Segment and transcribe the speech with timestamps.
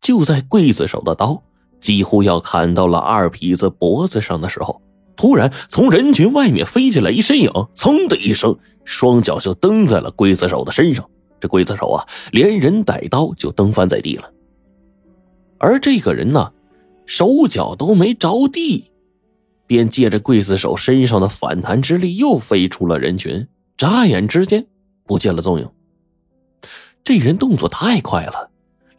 [0.00, 1.42] 就在刽子手的刀
[1.80, 4.80] 几乎要砍到了二痞子脖子上的时候，
[5.16, 11.08] 突然从人群外面飞进来一身影，噌的一声，双脚就蹬在了刽子手的身上。
[11.38, 14.30] 这刽子手啊，连人带刀就蹬翻在地了。
[15.56, 16.52] 而这个人呢，
[17.06, 18.90] 手脚都没着地，
[19.66, 23.46] 便借着刽子手身上的反弹之力，又飞出了人群，
[23.78, 24.66] 眨眼之间
[25.04, 25.66] 不见了踪影。
[27.02, 28.49] 这人动作太快了，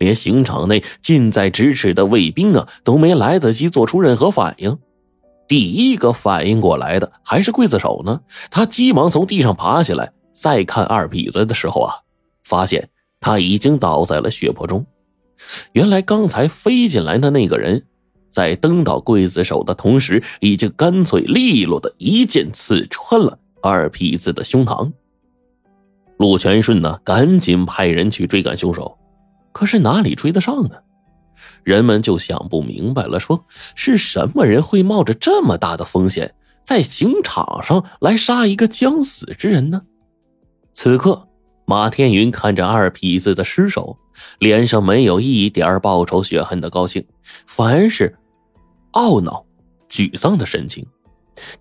[0.02, 4.76] 连刑场内近在咫尺的卫兵啊都没来得及做出任何反应。
[5.48, 11.94] 第一个反应过来的还是刽子手呢，他急忙从地上爬起来，再看二痞子的时候啊，
[12.44, 14.84] 发现他已经倒在了血泊中。
[15.74, 17.86] 原来刚才飞进来的那个人，
[18.32, 24.92] 在蹬倒刽子手的同时，已经干脆利落的一剑刺穿了二痞子的胸膛。
[26.18, 28.98] 陆全顺呢，赶紧派人去追赶凶手，
[29.52, 30.76] 可是哪里追得上呢？
[31.64, 39.82] 人们就想不明白了，说是什么人会冒着这么大的风险，在刑场上来杀一个将死之人呢？
[40.74, 41.28] 此刻，
[41.66, 43.98] 马天云看着二痞子的尸首，
[44.40, 47.06] 脸上没有一点报仇雪恨的高兴，
[47.46, 48.16] 反而是
[48.94, 49.46] 懊恼、
[49.90, 50.86] 沮丧的神情。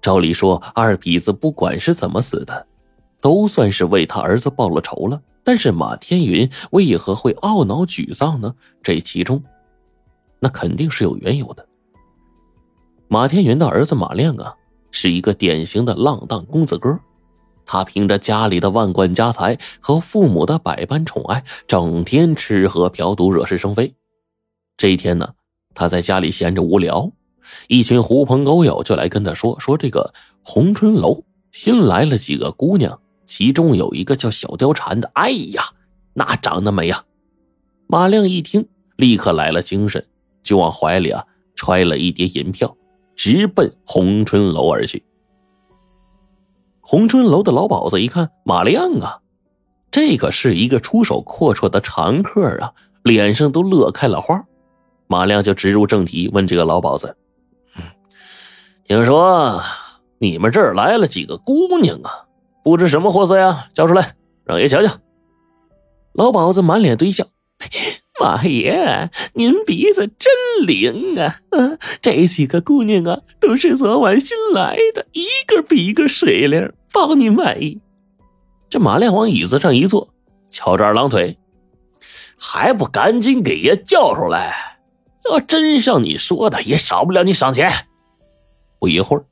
[0.02, 2.66] 照理说，二痞子不管是怎么死的。
[3.22, 8.54] 都算是为他儿子报了仇了，但是马天云为何会懊恼沮丧呢？
[8.84, 9.42] 这其中，
[10.38, 11.66] 那肯定是有缘由的。
[13.08, 14.54] 马天云的儿子马亮啊，
[14.92, 16.96] 是一个典型的浪荡公子哥，
[17.66, 23.92] 他凭着家里的万贯家财和父母的百般宠爱，整天吃喝嫖赌，惹是生非。
[24.76, 25.30] 这一天呢，
[25.74, 27.10] 他在家里闲着无聊，
[27.66, 30.14] 一群狐朋狗友就来跟他说说这个
[30.44, 33.00] 红春楼新来了几个姑娘。
[33.30, 35.62] 其中有一个叫小貂蝉的，哎呀，
[36.14, 37.04] 那长得美呀！
[37.86, 40.04] 马亮一听，立刻来了精神，
[40.42, 42.76] 就往怀里啊揣了一叠银票，
[43.14, 45.04] 直奔红春楼而去。
[46.80, 49.20] 红春楼的老鸨子一看马亮啊，
[49.92, 52.74] 这可是一个出手阔绰的常客啊，
[53.04, 54.44] 脸上都乐开了花。
[55.06, 57.16] 马亮就直入正题，问这个老鸨子
[58.82, 59.62] ：“听说
[60.18, 62.26] 你们这儿来了几个姑娘啊？”
[62.62, 63.68] 不知什么货色呀？
[63.74, 64.92] 交出来，让爷瞧瞧。
[66.12, 67.26] 老鸨子满脸堆笑
[68.20, 70.32] ：“马爷，您鼻子真
[70.66, 71.40] 灵啊！
[71.50, 77.80] 嗯，这几个姑娘啊，都是昨晚新来的，一个比一个水灵，包你满意。”
[78.68, 80.12] 这马亮往椅子上一坐，
[80.50, 81.38] 翘着二郎腿，
[82.38, 84.78] 还不赶紧给爷叫出来？
[85.30, 87.70] 要真像你说的，也少不了你赏钱。
[88.78, 89.24] 不一会儿。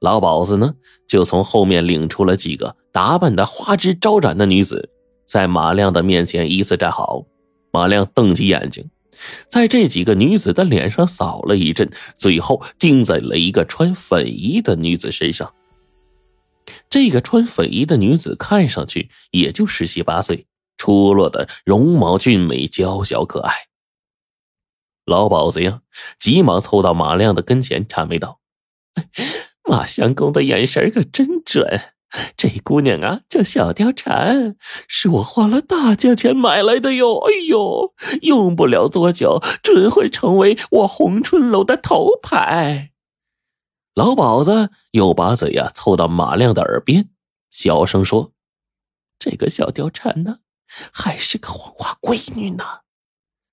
[0.00, 0.74] 老鸨子呢，
[1.06, 4.90] 就从后面领出了几个打扮的花枝招展的女子，
[5.26, 7.26] 在马亮的面前依次站好。
[7.70, 8.90] 马亮瞪起眼睛，
[9.48, 15.54] 在这几个女子的脸上扫了一阵，最后定在了一个穿粉衣的女子身上。
[16.88, 20.46] 这个穿粉衣的女子看上去也就十七八岁，
[20.78, 23.52] 出落的容貌俊美、娇小可爱。
[25.04, 25.82] 老鸨子呀，
[26.18, 28.40] 急忙凑到马亮的跟前，谄媚道。
[29.70, 31.92] 马相公的眼神可真准，
[32.36, 34.56] 这姑娘啊叫小貂蝉，
[34.88, 37.18] 是我花了大价钱买来的哟。
[37.18, 42.90] 哎呦，用不了多久，准会成为我红春楼的头牌。
[43.94, 47.10] 老鸨子又把嘴呀凑到马亮的耳边，
[47.52, 48.32] 小声说
[49.20, 50.38] ：“这个小貂蝉呢，
[50.92, 52.64] 还是个黄花闺女呢。”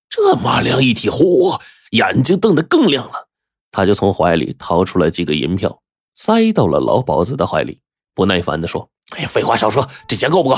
[0.09, 1.61] 这马亮一听，嚯，
[1.91, 3.28] 眼睛瞪得更亮了，
[3.69, 5.84] 他就从怀里掏出了几个银票。
[6.17, 7.79] 塞到了老鸨子的怀里，
[8.16, 10.55] 不耐烦的说：“哎呀，废话少说，这钱够不够？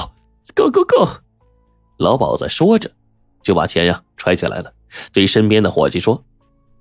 [0.55, 1.05] 够够够！”
[1.99, 2.89] 老鸨子说着，
[3.43, 4.71] 就把钱呀揣起来了，
[5.11, 6.23] 对身边的伙计说：“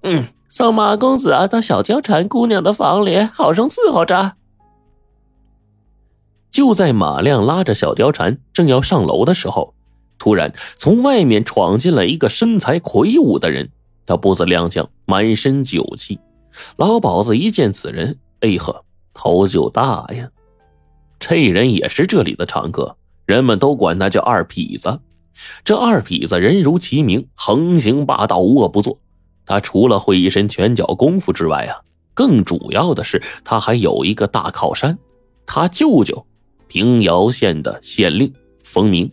[0.04, 4.36] 嗯，送马公子啊到小貂蝉姑娘的房里，好生伺候着。”
[6.52, 9.74] 就在马亮拉着小貂蝉正要上楼的时候，
[10.18, 13.72] 突然从外面闯进了一个身材魁梧的人，
[14.06, 16.20] 他步子踉跄，满身酒气。
[16.76, 20.30] 老鸨子一见此人，哎呵，头就大呀！
[21.18, 22.96] 这人也是这里的常客，
[23.26, 25.00] 人们都管他叫二痞子。
[25.64, 29.00] 这二痞子人如其名，横行霸道，无恶不作。
[29.44, 31.80] 他除了会一身拳脚功夫之外啊，
[32.14, 34.98] 更主要的是他还有一个大靠山，
[35.46, 36.26] 他舅舅
[36.66, 38.32] 平遥县的县令
[38.62, 39.10] 冯明。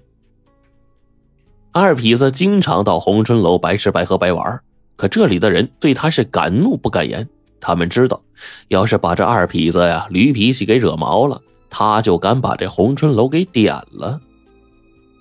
[1.71, 4.61] 二痞子经常到红春楼白吃白喝白玩，
[4.95, 7.27] 可这里的人对他是敢怒不敢言。
[7.67, 8.21] 他们知道，
[8.67, 14.21] 要是把这二痞子呀驴脾气给惹毛了，他就敢把这红春楼给点了。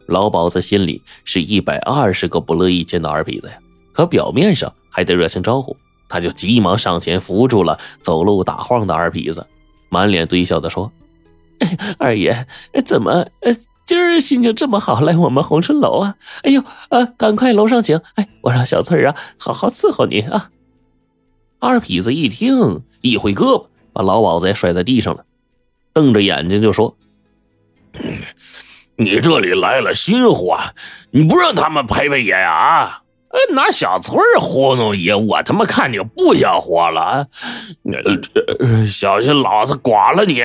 [0.08, 3.54] 老鸨子心里是一百二十个不乐意见到二痞子呀，
[3.94, 5.74] 可表面上还得热情招呼，
[6.06, 9.46] 他就急忙上前扶住了走路打晃的二痞子，
[9.88, 10.92] 满脸堆笑的说
[11.96, 12.46] ：“二爷，
[12.84, 13.26] 怎么
[13.86, 16.16] 今儿心情这么好，来我们红春楼啊？
[16.42, 17.98] 哎呦，呃，赶快楼上请！
[18.16, 20.50] 哎，我让小翠儿啊好好伺候您啊。”
[21.64, 25.24] 二痞子一听，一挥胳膊，把老鸨子也摔在地上了，
[25.94, 26.94] 瞪着眼睛就说
[28.96, 30.58] ：“你这里来了新货，
[31.10, 32.52] 你不让他们陪陪爷呀？
[32.52, 33.00] 啊？”
[33.54, 37.28] 拿小翠儿糊弄爷，我他妈看你不想活了！
[38.86, 40.44] 小心老子剐了你！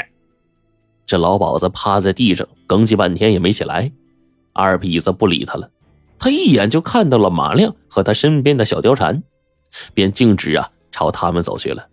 [1.06, 3.92] 这老鸨子趴在地上，哽叽半天也没起来。
[4.54, 5.70] 二痞子不理他了，
[6.18, 9.22] 他一眼就看到了马亮和他身边的小貂蝉，
[9.94, 11.88] 便径直啊朝他们走去了。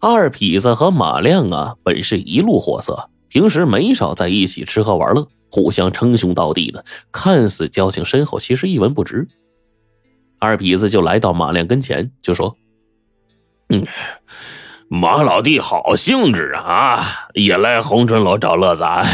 [0.00, 9.28] 二痞子和马亮啊，本是一路货色，平时没少在一起吃喝玩乐，互相称兄道弟的，看似交情深厚，其实一文不值。
[10.40, 12.56] 二痞子就来到马亮跟前，就说
[13.70, 13.86] ：“嗯，
[14.88, 19.06] 马老弟好兴致啊，也来红春楼找乐子啊。”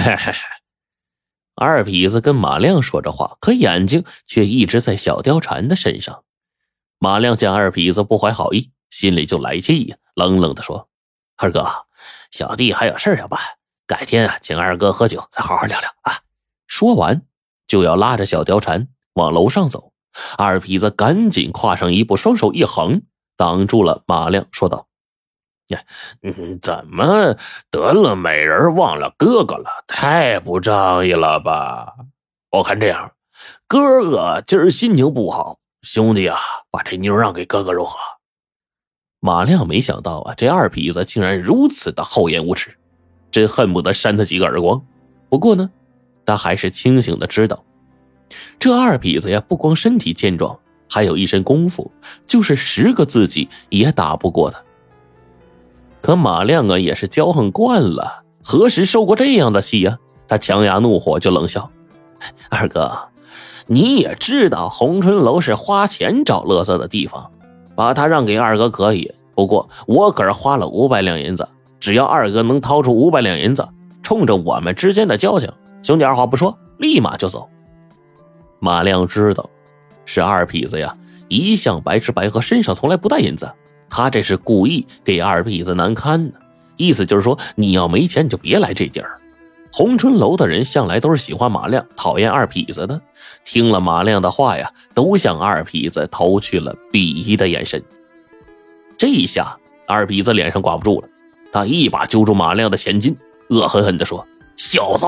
[1.54, 6.22] 二痞子跟马亮说着话，可眼睛却一直在小貂蝉的身上。
[6.98, 10.88] 马亮见二痞子不怀好意，心里就来气呀，冷冷的说
[11.38, 11.66] ：“二哥，
[12.30, 13.40] 小弟还有事要办，
[13.86, 16.14] 改天啊，请二哥喝酒，再好好聊聊啊。”
[16.66, 17.22] 说完，
[17.66, 19.92] 就要拉着小貂蝉往楼上走。
[20.36, 23.02] 二痞子赶紧跨上一步，双手一横，
[23.36, 24.88] 挡住了马亮，说道
[25.68, 25.80] ：“呀，
[26.60, 27.36] 怎么
[27.70, 29.84] 得了美人忘了哥哥了？
[29.86, 31.94] 太不仗义了吧！
[32.50, 33.12] 我看这样，
[33.68, 36.38] 哥哥今儿心情不好，兄弟啊，
[36.70, 37.96] 把这妞让给哥哥如何？”
[39.20, 42.76] 马亮没想到啊，这二痞子竟然如此的厚颜无耻，
[43.30, 44.80] 真恨不得扇他几个耳光。
[45.28, 45.70] 不过呢，
[46.24, 47.64] 他还是清醒的知道。
[48.58, 50.58] 这二痞子呀，不光身体健壮，
[50.88, 51.90] 还有一身功夫，
[52.26, 54.62] 就是十个自己也打不过他。
[56.00, 59.98] 可马亮啊，也是骄横惯了，何时受过这样的气呀？
[60.28, 61.70] 他强压怒火，就冷笑
[62.50, 63.08] ：“二哥，
[63.70, 67.30] 你也知道红春楼是花钱找乐子的地方，
[67.76, 69.12] 把他让给二哥可以。
[69.34, 71.46] 不过我可是花了五百两银子，
[71.78, 73.68] 只要二哥能掏出五百两银子，
[74.02, 77.46] 冲着我们之间的交情，兄弟二话不说，立马就走。”
[78.58, 79.48] 马亮知道，
[80.06, 80.96] 是二痞子呀，
[81.28, 83.48] 一向白吃白喝，身上从来不带银子。
[83.90, 86.32] 他这是故意给二痞子难堪呢，
[86.76, 89.18] 意思就是说，你要没钱，你就别来这地儿。
[89.72, 93.00] 红春楼的人向来都是喜欢马亮，讨厌二痞子的。
[93.44, 97.82] 听了马亮的话呀，都向二痞子投去了鄙夷的眼神。
[98.96, 99.56] 这一下，
[99.86, 101.08] 二痞子脸上挂不住了，
[101.52, 103.16] 他一把揪住马亮的前襟，
[103.50, 104.26] 恶狠狠地说
[104.56, 105.06] ：“小子！”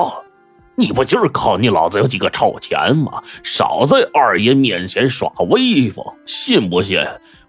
[0.75, 3.21] 你不就是靠你老子有几个臭钱吗？
[3.43, 6.97] 少在二爷面前耍威风，信不信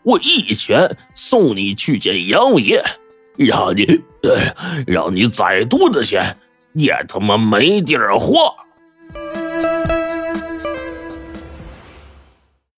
[0.03, 2.85] 我一拳送你去见阎王爷，
[3.37, 4.03] 让你，
[4.87, 6.37] 让你再多的钱
[6.75, 8.55] 也他妈没地儿画。